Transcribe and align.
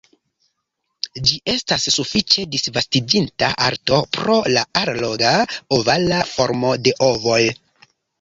Ĝi 1.29 1.35
estas 1.51 1.83
sufiĉe 1.95 2.45
disvastiĝinta 2.55 3.49
arto 3.65 3.99
pro 4.17 4.37
la 4.55 4.63
alloga, 4.81 5.35
ovala 5.77 6.23
formo 6.31 6.73
de 6.87 6.95
ovoj. 7.11 7.39